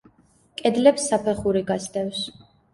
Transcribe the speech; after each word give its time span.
კედლებს 0.61 1.05
საფეხური 1.13 1.63
გასდევს. 1.71 2.27